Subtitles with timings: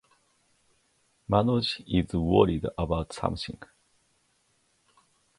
[1.29, 3.59] Manoj is worried about something.